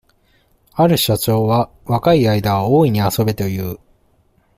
[0.73, 3.79] ある社長は、若い間はおおいに遊べという。